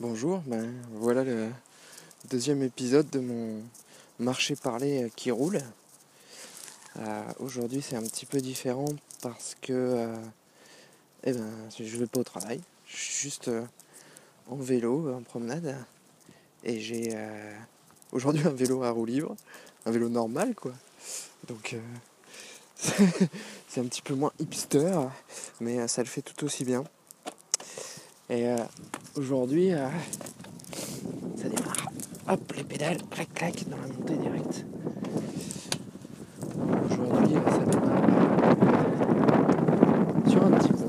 [0.00, 1.50] Bonjour, ben voilà le
[2.30, 3.60] deuxième épisode de mon
[4.20, 5.58] marché parlé qui roule.
[7.00, 8.86] Euh, aujourd'hui c'est un petit peu différent
[9.22, 10.16] parce que euh,
[11.24, 13.64] eh ben, je vais pas au travail, je suis juste euh,
[14.48, 15.76] en vélo, en promenade
[16.62, 17.18] et j'ai
[18.12, 19.34] aujourd'hui un vélo à roue libre,
[19.84, 20.74] un vélo normal quoi.
[21.48, 21.74] Donc
[22.76, 24.96] c'est un petit peu moins hipster
[25.60, 26.84] mais ça le fait tout aussi bien.
[28.30, 28.58] Et euh,
[29.18, 29.88] aujourd'hui, euh,
[31.36, 31.90] ça démarre.
[32.28, 34.64] Hop, les pédales, clac, clac, dans la montée directe.
[36.90, 37.98] Aujourd'hui, euh, ça démarre
[40.28, 40.88] sur un petit pont.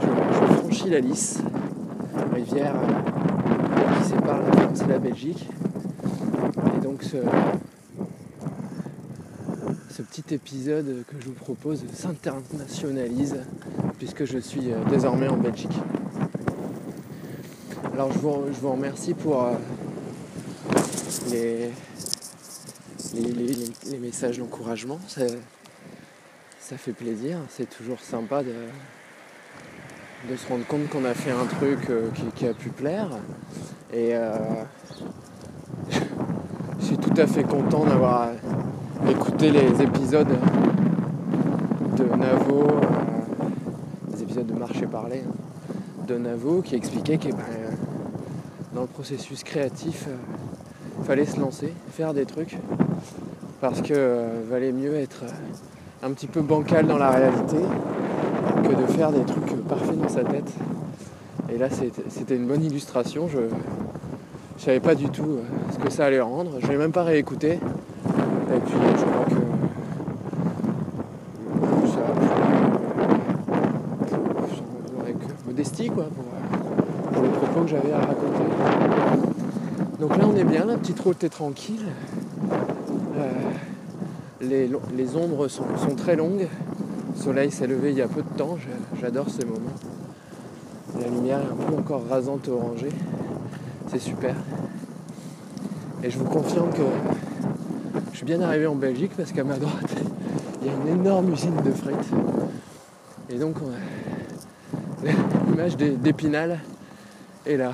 [0.00, 1.38] Je, franchis la Lys,
[2.34, 2.74] rivière
[3.98, 5.48] qui sépare la France et la Belgique.
[6.76, 7.16] Et donc ce,
[9.90, 13.38] ce petit épisode que je vous propose s'internationalise
[13.98, 15.78] puisque je suis euh, désormais en Belgique.
[17.92, 19.52] Alors je vous, je vous remercie pour euh,
[21.30, 21.70] les,
[23.14, 24.98] les, messages d'encouragement.
[25.08, 25.22] Ça,
[26.60, 28.54] ça, fait plaisir, c'est toujours sympa de,
[30.30, 33.08] de, se rendre compte qu'on a fait un truc euh, qui, a pu plaire.
[33.92, 34.14] Et
[36.80, 38.30] je suis tout à fait content d'avoir
[39.10, 40.34] écouté les épisodes
[41.96, 42.66] de Navo
[44.40, 45.32] de marché parler hein,
[46.06, 47.44] de Navo qui expliquait que ben,
[48.74, 52.56] dans le processus créatif, euh, fallait se lancer, faire des trucs,
[53.60, 57.58] parce que euh, valait mieux être euh, un petit peu bancal dans la réalité
[58.64, 60.50] que de faire des trucs parfaits dans sa tête.
[61.52, 61.68] Et là,
[62.08, 63.28] c'était une bonne illustration.
[63.28, 63.48] Je ne
[64.58, 65.38] savais pas du tout
[65.72, 66.52] ce que ça allait rendre.
[66.60, 67.58] Je n'ai même pas réécouté
[68.60, 69.34] crois que
[75.88, 76.04] quoi,
[77.12, 78.44] pour, les propos que j'avais à raconter.
[80.02, 81.86] Donc là on est bien, la petite route est tranquille.
[83.16, 83.30] Euh,
[84.40, 85.64] les, ombres sont,
[85.96, 86.48] très longues.
[87.14, 88.58] Le soleil s'est levé il y a peu de temps,
[89.00, 89.60] j'adore ces moments.
[91.00, 92.88] La lumière est un peu encore rasante orangée.
[93.92, 94.34] C'est super.
[96.02, 96.82] Et je vous confirme que
[98.10, 99.94] je suis bien arrivé en Belgique parce qu'à ma droite,
[100.62, 102.10] il y a une énorme usine de frites.
[103.30, 103.54] Et donc
[105.48, 106.58] l'image d'Épinal
[107.46, 107.72] est là.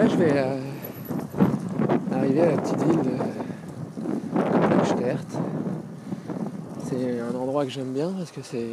[0.00, 0.56] Là je vais euh,
[2.10, 3.18] arriver à la petite ville de
[6.88, 8.70] C'est un endroit que j'aime bien parce que c'est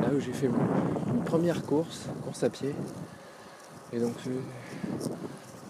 [0.00, 2.76] là où j'ai fait mon, première course, course à pied.
[3.92, 4.12] Et donc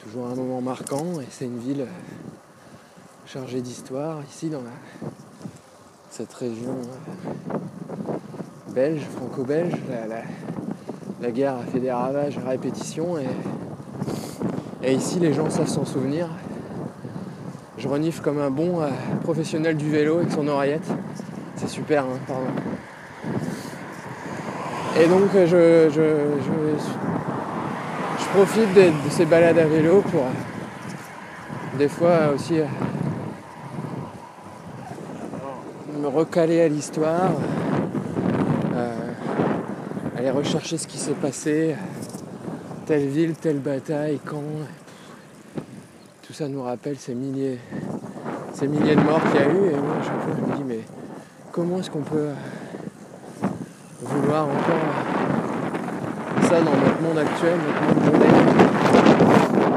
[0.01, 1.87] toujours un moment marquant et c'est une ville
[3.25, 4.61] chargée d'histoire ici dans
[6.11, 9.73] cette région euh, belge, franco-belge.
[11.23, 13.25] La, guerre a fait des ravages à répétition et,
[14.87, 16.29] et ici les gens savent s'en souvenir.
[17.79, 18.89] Je renifle comme un bon euh,
[19.23, 20.87] professionnel du vélo avec son oreillette.
[21.57, 22.47] C'est super, hein, pardon.
[25.01, 26.01] Et donc je, je,
[28.21, 30.25] je, profite de, ces balades à vélo pour
[31.79, 32.65] des fois aussi euh,
[36.01, 37.33] me recaler à l'histoire,
[40.17, 41.75] aller rechercher ce qui s'est passé,
[42.87, 44.43] telle ville, telle bataille, quand.
[46.27, 47.59] Tout ça nous rappelle ces milliers,
[48.55, 49.71] ces milliers de morts qu'il y a eu.
[49.71, 50.81] Et moi, je me dis, mais
[51.53, 52.31] comment est-ce qu'on peut
[54.03, 54.87] vouloir encore
[56.43, 58.47] ça dans notre monde actuel, notre monde moderne?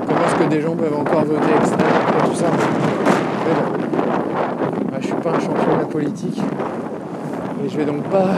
[0.08, 2.48] Comment est-ce que des gens peuvent encore voter extrême après tout ça?
[5.00, 6.42] Je suis pas un champion de la politique.
[7.64, 8.30] Et je vais donc pas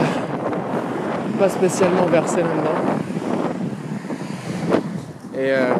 [1.38, 2.89] pas spécialement versé là-dedans.
[5.40, 5.74] Et euh,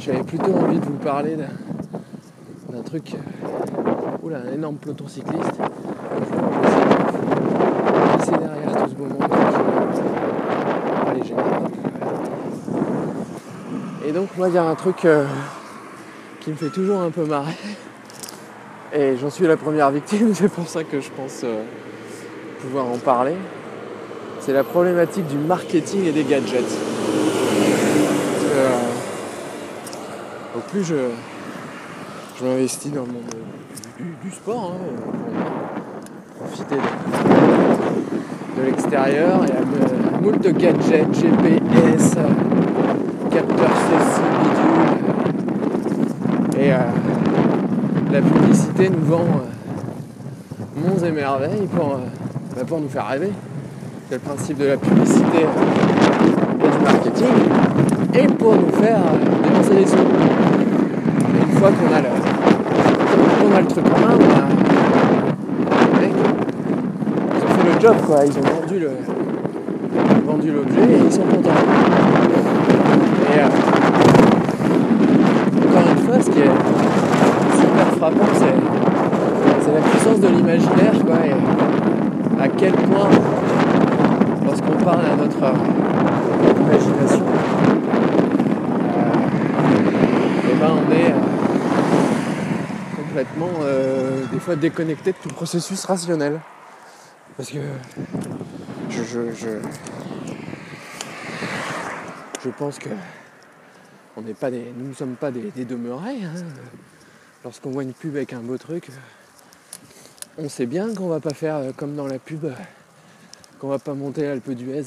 [0.00, 3.14] j'avais plutôt envie de vous parler d'un truc.
[3.14, 5.60] Euh, oula, un énorme peloton cycliste.
[8.24, 9.22] C'est derrière tout ce beau monde.
[14.04, 15.24] Et donc, moi, il y a un truc euh,
[16.40, 17.54] qui me fait toujours un peu marrer.
[18.92, 21.44] Et j'en suis la première victime, c'est pour ça que je pense
[22.60, 23.36] pouvoir en parler
[24.44, 26.64] c'est la problématique du marketing et des gadgets.
[28.54, 28.78] Euh,
[30.56, 30.94] au plus je,
[32.38, 33.22] je m'investis dans le monde
[34.22, 34.80] du, sport, hein,
[36.36, 42.16] pour profiter de, l'extérieur, il y a moult de gadgets, GPS,
[43.30, 44.20] capteur CC,
[46.42, 46.62] bidule.
[46.62, 46.76] Et euh,
[48.12, 49.46] la publicité nous vend euh,
[50.76, 51.96] monts et merveilles pour,
[52.54, 53.32] bah, pour nous faire rêver.
[54.10, 55.46] C'est le principe de la publicité.
[58.12, 59.96] Faire euh, dépenser des sous.
[59.96, 62.08] Et une fois qu'on a le,
[63.40, 64.48] qu'on a le truc en main, bah,
[66.00, 66.12] mec,
[67.36, 68.90] ils ont fait le job quoi, ils ont vendu le
[70.26, 71.50] vendu l'objet et ils sont contents.
[73.32, 73.48] Et euh,
[75.68, 76.54] encore une fois, ce qui est
[77.56, 83.08] super frappant, c'est, la puissance de l'imaginaire quoi, et à quel point
[84.44, 85.54] lorsqu'on parle à notre
[86.60, 87.81] imagination, euh, et
[90.70, 91.18] on est euh,
[92.96, 96.40] complètement euh, des fois déconnecté de tout processus rationnel.
[97.36, 97.58] Parce que
[98.90, 99.48] je, je, je,
[102.44, 102.90] je pense que
[104.16, 106.24] on pas des, nous ne sommes pas des, demeurés.
[106.24, 106.44] hein.
[107.44, 108.88] Lorsqu'on voit une pub avec un beau truc,
[110.38, 112.46] on sait bien qu'on va pas faire euh, comme dans la pub,
[113.58, 114.84] qu'on va pas monter l'Alpe d'Huez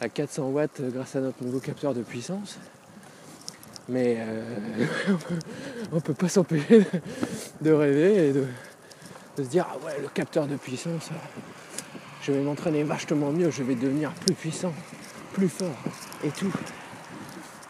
[0.00, 2.58] à 400 watts grâce à notre nouveau capteur de puissance.
[3.88, 4.84] Mais euh,
[5.92, 6.84] on peut pas s'empêcher
[7.60, 8.46] de- rêver et de,
[9.36, 11.40] se dire ah ouais le capteur de puissance, euh,
[12.22, 14.72] je vais m'entraîner vachement mieux, je vais devenir plus puissant,
[15.34, 15.76] plus fort
[16.24, 16.52] et tout.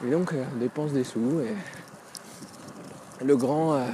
[0.07, 1.55] Et donc euh, on dépense des sous et
[3.25, 3.85] le grand euh,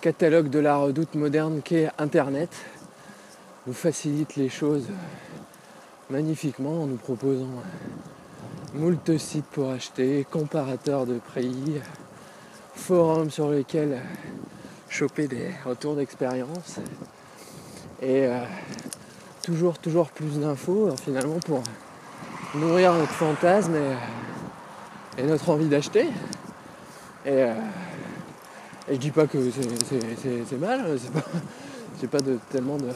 [0.00, 2.50] catalogue de la redoute moderne qu'est Internet
[3.66, 4.86] nous facilite les choses
[6.10, 7.62] magnifiquement en nous proposant
[8.74, 11.80] moult sites pour acheter, comparateurs de prix,
[12.74, 14.00] forums sur lesquels
[14.88, 16.76] choper des retours d'expérience
[18.02, 18.42] et euh,
[19.42, 21.62] toujours toujours plus d'infos euh, finalement pour
[22.54, 26.06] nourrir notre fantasme et, et notre envie d'acheter.
[27.24, 27.54] Et, euh,
[28.92, 31.24] dis pas que c'est- mal, euh, c'est pas,
[32.00, 32.18] j'ai pas
[32.50, 32.88] tellement de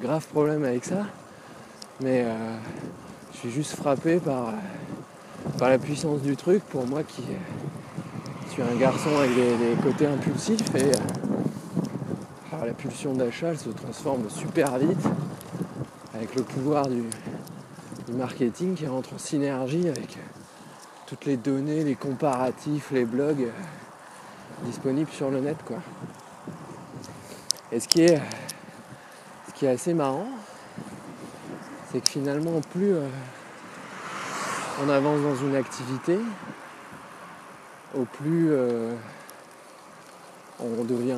[0.00, 1.04] graves problèmes avec ça,
[2.00, 2.56] mais euh,
[3.32, 4.52] je suis juste frappé par, euh,
[5.68, 7.22] la puissance du truc pour moi qui
[8.50, 14.28] suis un garçon avec des, côtés impulsifs et euh, la pulsion d'achat elle se transforme
[14.28, 15.04] super vite
[16.14, 17.02] avec le pouvoir du,
[18.12, 20.18] marketing qui rentre en synergie avec
[21.06, 25.78] toutes les données, les comparatifs, les blogs euh, disponibles sur le net quoi.
[27.70, 28.20] Et ce qui est,
[29.48, 30.28] ce qui est assez marrant,
[31.90, 33.08] c'est que finalement plus euh,
[34.84, 36.18] on avance dans une activité,
[37.94, 38.94] au plus euh,
[40.60, 41.16] on devient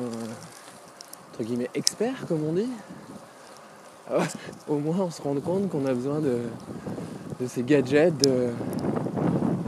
[1.31, 2.69] entre guillemets expert comme on dit,
[4.11, 4.19] euh,
[4.67, 6.37] au moins on se rend compte qu'on a besoin de,
[7.47, 8.13] ces gadgets,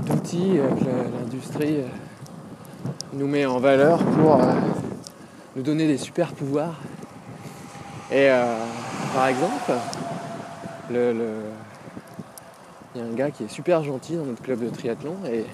[0.05, 1.87] d'outils euh, que l'industrie euh,
[3.13, 4.39] nous met en valeur pour
[5.55, 6.75] nous donner des super pouvoirs.
[8.11, 8.29] Et
[9.13, 9.71] par exemple,
[10.89, 11.29] le- le,
[12.97, 15.45] il y a un gars qui est super gentil dans notre club de triathlon et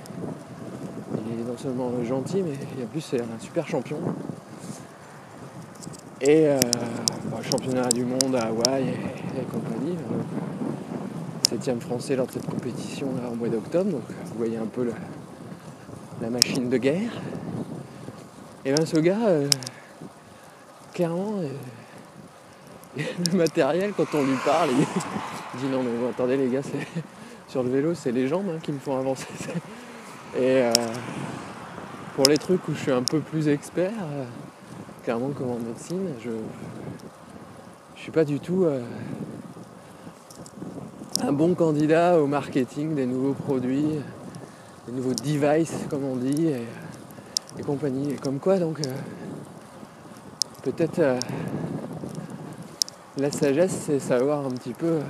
[1.28, 2.54] il est non seulement gentil mais
[2.84, 3.98] en plus c'est un super champion.
[6.22, 6.58] Et euh,
[7.26, 9.96] bon, championnat du monde à Hawaï et, et compagnie.
[9.96, 10.26] donc,
[11.50, 13.92] septième français lors de cette compétition là, au mois d'octobre.
[13.92, 14.90] Donc vous voyez un peu
[16.22, 17.12] la machine de guerre.
[18.64, 19.50] Et bien ce gars, euh,
[20.94, 21.42] clairement,
[22.98, 26.88] euh, le matériel quand on lui parle, il, dit non mais attendez les gars, c'est
[27.54, 29.28] sur le vélo c'est les jambes hein, qui me font avancer.
[30.36, 30.74] Et euh,
[32.16, 34.24] pour les trucs où je suis un peu plus expert, euh,
[35.04, 36.32] clairement comme en médecine, je
[37.96, 38.82] je suis pas du tout euh,
[41.22, 44.00] un bon candidat au marketing des nouveaux produits,
[44.88, 46.64] des nouveaux devices comme on dit et,
[47.60, 48.14] et compagnie.
[48.14, 48.80] Et comme quoi donc
[50.64, 51.00] peut-être
[53.18, 55.02] la sagesse c'est savoir un petit peu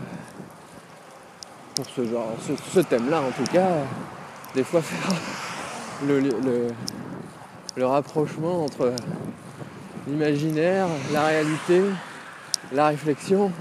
[1.76, 2.28] pour ce genre,
[2.74, 3.70] ce, thème-là en tout cas,
[4.56, 5.16] des fois faire
[6.08, 6.68] le, le-
[7.76, 8.94] le rapprochement entre
[10.08, 11.82] l'imaginaire, la réalité,
[12.72, 13.52] la réflexion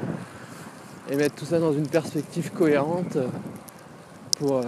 [1.11, 3.17] et mettre tout ça dans une perspective cohérente
[4.39, 4.63] pour euh,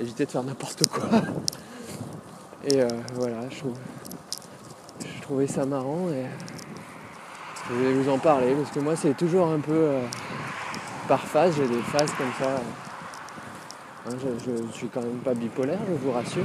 [0.00, 1.08] éviter de faire n'importe quoi.
[2.64, 3.74] Et euh, voilà, je, trouve,
[5.00, 6.24] je trouvais ça marrant et
[7.68, 10.00] je voulais vous en parler parce que moi c'est toujours un peu euh,
[11.08, 12.60] par phase, j'ai des phases comme ça.
[14.06, 16.44] Hein, je, je suis quand même pas bipolaire, je vous rassure.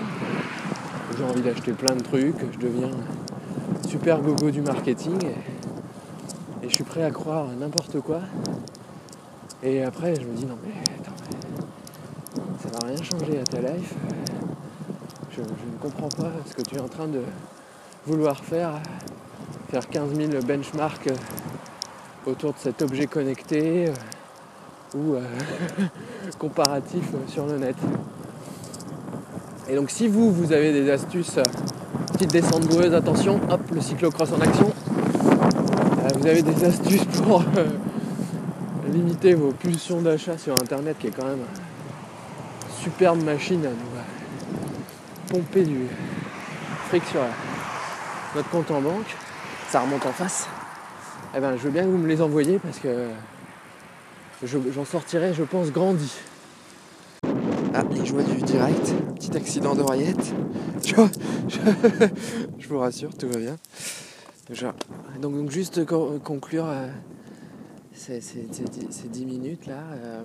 [1.17, 2.89] J'ai envie d'acheter plein de trucs, je deviens
[3.87, 5.19] super gogo du marketing
[6.63, 8.21] et, je suis prêt à croire n'importe quoi.
[9.61, 11.11] Et après je me dis non mais attends,
[12.63, 13.93] ça va rien changer à ta life.
[15.31, 17.21] Je, je ne comprends pas ce que tu es en train de
[18.07, 18.79] vouloir faire.
[19.69, 21.09] Faire 15 000 benchmarks
[22.25, 23.91] autour de cet objet connecté
[24.95, 25.21] ou euh,
[26.39, 27.75] comparatif sur le net.
[29.69, 31.43] Et donc si vous, vous avez des astuces, euh,
[32.13, 34.71] petite descente boueuse, attention, hop, le cyclocross en action.
[34.71, 37.43] Euh, vous avez des astuces pour
[38.91, 45.39] limiter vos pulsions d'achat sur internet qui est quand même une superbe machine à nous
[45.39, 45.87] pomper du
[46.89, 47.21] fric sur
[48.35, 49.15] notre compte en banque.
[49.69, 50.47] Ça remonte en face.
[51.35, 53.07] Eh ben je veux bien que vous me les envoyer parce que
[54.45, 56.11] j'en sortirai, je pense, grandi.
[57.75, 60.33] Ah, les joies du direct, petit accident d'oreillette.
[60.85, 60.95] Je,
[62.59, 63.55] je, vous rassure, tout va bien.
[65.21, 66.89] donc, donc, juste conclure euh,
[67.93, 69.81] ces, 10 minutes là.
[69.95, 70.23] Euh,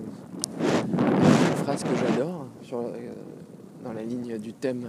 [0.61, 3.13] une phrase que j'adore euh,
[3.85, 4.89] dans la ligne du thème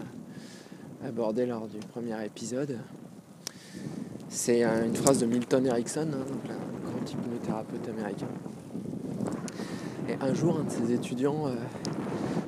[1.06, 2.80] abordé lors du premier épisode.
[4.28, 8.28] C'est une phrase de Milton Erickson, hein, un grand hypnothérapeute américain.
[10.22, 11.50] Un jour, un de ses étudiants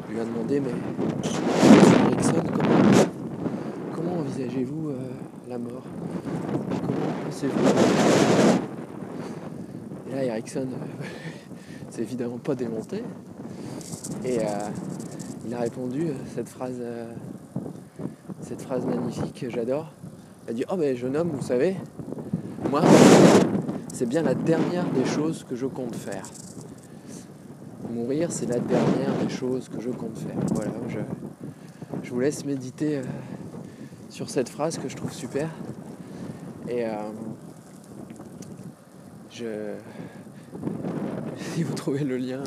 [0.09, 0.71] lui a demandé mais
[2.11, 2.43] Erickson,
[3.95, 4.97] comment, envisagez-vous euh,
[5.47, 5.83] la mort?
[6.51, 7.67] Comment pensez-vous?
[10.09, 11.05] Et là Erickson euh,
[11.89, 13.03] c'est évidemment pas démonté.
[14.25, 14.43] Et euh,
[15.47, 16.81] il a répondu cette phrase
[18.41, 19.91] cette phrase magnifique que j'adore.
[20.45, 21.77] Il a dit Oh ben jeune homme, vous savez,
[22.69, 22.81] moi,
[23.93, 26.25] c'est bien la dernière des choses que je compte faire
[27.91, 30.35] mourir, c'est la dernière des choses que je compte faire.
[30.53, 30.99] Voilà, je,
[32.03, 33.03] je vous laisse méditer euh,
[34.09, 35.49] sur cette phrase que je trouve super.
[36.67, 36.95] Et euh,
[39.29, 39.45] je.
[41.53, 42.43] Si vous trouvez le lien,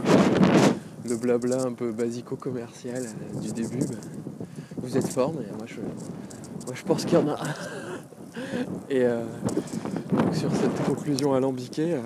[1.09, 3.99] le blabla un peu basico-commercial euh, du début, ben,
[4.79, 7.39] vous êtes fort, mais moi je, moi, je pense qu'il y en a.
[8.89, 9.05] Et
[10.33, 11.99] sur cette conclusion alambiquée,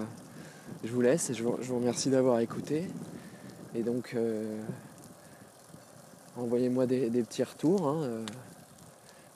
[0.85, 2.89] je vous laisse et je vous remercie d'avoir écouté.
[3.75, 4.61] Et donc, euh,
[6.37, 7.87] envoyez-moi des, petits retours.
[7.87, 8.25] Hein, euh,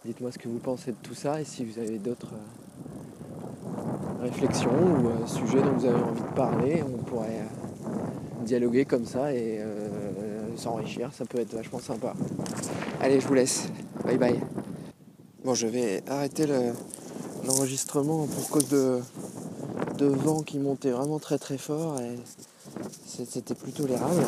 [0.04, 4.70] dites-moi ce que vous pensez de tout ça et si vous avez d'autres euh, réflexions
[4.70, 7.46] ou sujets dont vous avez envie de parler, on pourrait
[8.44, 9.60] dialoguer comme ça et
[10.56, 11.10] s'enrichir.
[11.12, 12.14] Ça peut être vachement sympa.
[13.00, 13.68] Allez, je vous laisse.
[14.04, 14.40] Bye bye.
[15.44, 16.46] Bon, je vais arrêter
[17.44, 19.00] l'enregistrement pour cause de,
[20.00, 22.00] vent qui montait vraiment très très fort
[23.06, 24.22] c'était plus tolérable.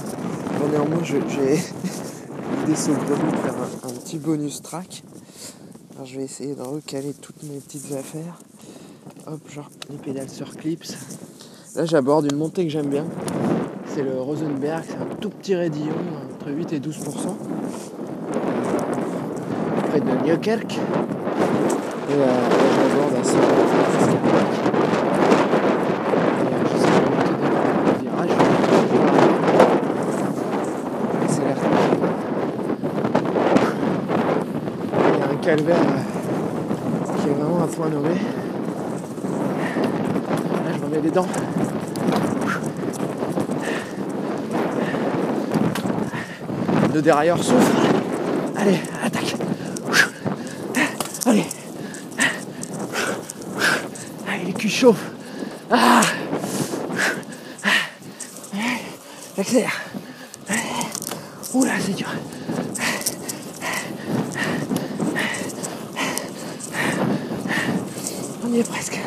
[0.60, 5.02] Bon, néanmoins, j'ai l'idée saugrenue de faire un, petit bonus track.
[6.04, 8.38] Je vais essayer de recaler toutes mes petites affaires.
[9.26, 10.84] Hop, genre les pédales sur clips.
[11.76, 13.06] Là, j'aborde une montée que j'aime bien.
[13.94, 15.94] C'est le Rosenberg, c'est un tout petit raidillon,
[16.34, 16.90] entre 8 et 12%.
[19.88, 20.72] Près de Newkirk.
[20.72, 23.83] Et euh, j'aborde.
[35.56, 38.08] Calvaire euh, qui est vraiment un point nommé.
[38.08, 38.16] Là,
[40.76, 41.28] je remets les dents.
[46.92, 47.72] Le dérailleur souffle.
[48.56, 49.36] Allez, attaque.
[51.26, 51.46] Allez.
[54.28, 55.10] Allez, les culs chauffent.
[55.70, 56.00] Ah.
[59.36, 59.82] J'accélère.
[61.54, 62.08] Oula, c'est dur.
[68.60, 69.00] Est presque.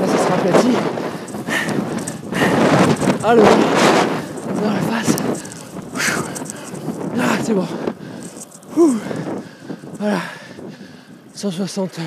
[0.00, 0.68] Là, ça sera aplati.
[3.24, 3.42] Allô
[4.62, 5.16] Dans la face.
[7.18, 7.66] Ah, c'est bon.
[9.98, 10.20] Voilà.
[11.34, 11.98] 165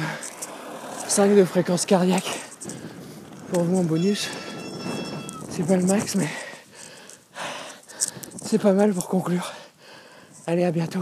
[1.35, 2.39] de fréquence cardiaque
[3.51, 4.29] pour vous en bonus.
[5.49, 6.29] C'est pas le max, mais
[8.45, 9.51] c'est pas mal pour conclure.
[10.47, 11.01] Allez, à bientôt.